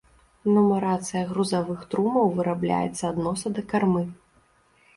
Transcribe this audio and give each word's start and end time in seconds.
Нумарацыя 0.53 1.21
грузавых 1.33 1.85
трумаў 1.93 2.33
вырабляецца 2.41 3.03
ад 3.13 3.23
носа 3.27 3.47
да 3.61 3.69
кармы. 3.75 4.05